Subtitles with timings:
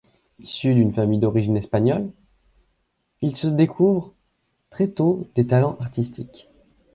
[0.39, 2.09] Issu d’une famille d’origine espagnole,
[3.21, 4.15] il se découvre
[4.71, 6.49] très tôt des talents artistiques.